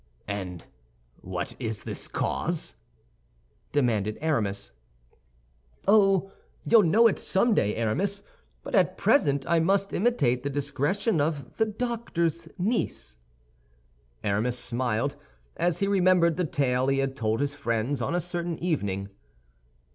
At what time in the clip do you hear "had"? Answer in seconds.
16.97-17.15